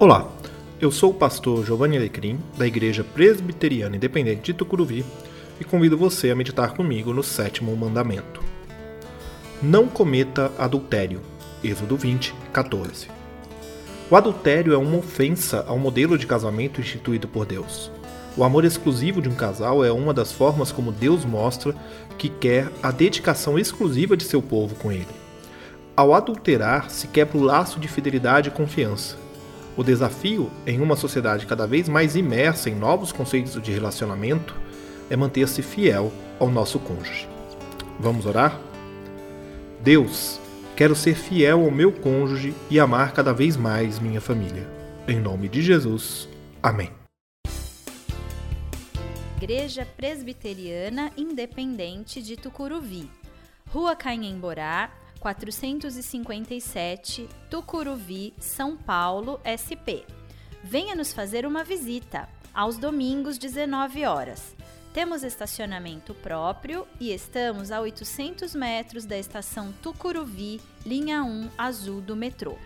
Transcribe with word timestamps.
Olá, 0.00 0.30
eu 0.80 0.92
sou 0.92 1.10
o 1.10 1.14
pastor 1.14 1.66
Giovanni 1.66 1.96
Alecrim, 1.96 2.38
da 2.56 2.64
Igreja 2.64 3.02
Presbiteriana 3.02 3.96
Independente 3.96 4.42
de 4.42 4.54
Tucuruvi, 4.54 5.04
e 5.60 5.64
convido 5.64 5.98
você 5.98 6.30
a 6.30 6.36
meditar 6.36 6.72
comigo 6.72 7.12
no 7.12 7.24
sétimo 7.24 7.76
mandamento. 7.76 8.40
Não 9.60 9.88
cometa 9.88 10.52
adultério. 10.56 11.20
Êxodo 11.64 11.96
20, 11.96 12.32
14. 12.52 13.08
O 14.08 14.14
adultério 14.14 14.72
é 14.72 14.76
uma 14.76 14.98
ofensa 14.98 15.64
ao 15.66 15.80
modelo 15.80 16.16
de 16.16 16.28
casamento 16.28 16.80
instituído 16.80 17.26
por 17.26 17.44
Deus. 17.44 17.90
O 18.36 18.44
amor 18.44 18.64
exclusivo 18.64 19.20
de 19.20 19.28
um 19.28 19.34
casal 19.34 19.84
é 19.84 19.90
uma 19.90 20.14
das 20.14 20.30
formas 20.30 20.70
como 20.70 20.92
Deus 20.92 21.24
mostra 21.24 21.74
que 22.16 22.28
quer 22.28 22.70
a 22.80 22.92
dedicação 22.92 23.58
exclusiva 23.58 24.16
de 24.16 24.22
seu 24.22 24.40
povo 24.40 24.76
com 24.76 24.92
ele. 24.92 25.08
Ao 25.96 26.14
adulterar, 26.14 26.88
se 26.88 27.08
quebra 27.08 27.36
o 27.36 27.42
laço 27.42 27.80
de 27.80 27.88
fidelidade 27.88 28.48
e 28.48 28.52
confiança. 28.52 29.26
O 29.78 29.84
desafio, 29.84 30.50
em 30.66 30.80
uma 30.80 30.96
sociedade 30.96 31.46
cada 31.46 31.64
vez 31.64 31.88
mais 31.88 32.16
imersa 32.16 32.68
em 32.68 32.74
novos 32.74 33.12
conceitos 33.12 33.62
de 33.62 33.70
relacionamento, 33.70 34.52
é 35.08 35.14
manter-se 35.14 35.62
fiel 35.62 36.12
ao 36.40 36.50
nosso 36.50 36.80
cônjuge. 36.80 37.28
Vamos 38.00 38.26
orar? 38.26 38.60
Deus, 39.80 40.40
quero 40.74 40.96
ser 40.96 41.14
fiel 41.14 41.64
ao 41.64 41.70
meu 41.70 41.92
cônjuge 41.92 42.56
e 42.68 42.80
amar 42.80 43.12
cada 43.12 43.32
vez 43.32 43.56
mais 43.56 44.00
minha 44.00 44.20
família. 44.20 44.68
Em 45.06 45.20
nome 45.20 45.48
de 45.48 45.62
Jesus. 45.62 46.28
Amém. 46.60 46.90
Igreja 49.36 49.86
Presbiteriana 49.96 51.12
Independente 51.16 52.20
de 52.20 52.36
Tucuruvi, 52.36 53.08
Rua 53.70 53.94
Canhemborá, 53.94 54.90
457, 55.18 57.28
Tucuruvi, 57.50 58.32
São 58.38 58.76
Paulo, 58.76 59.40
SP. 59.44 60.06
Venha 60.62 60.94
nos 60.94 61.12
fazer 61.12 61.44
uma 61.46 61.64
visita, 61.64 62.28
aos 62.54 62.78
domingos, 62.78 63.38
19 63.38 64.04
horas. 64.04 64.54
Temos 64.92 65.22
estacionamento 65.22 66.14
próprio 66.14 66.86
e 66.98 67.12
estamos 67.12 67.70
a 67.70 67.80
800 67.80 68.54
metros 68.54 69.04
da 69.04 69.18
estação 69.18 69.72
Tucuruvi, 69.82 70.60
linha 70.84 71.22
1 71.22 71.50
azul 71.56 72.00
do 72.00 72.16
metrô. 72.16 72.56